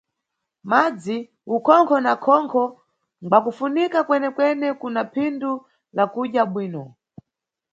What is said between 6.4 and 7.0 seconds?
bwino.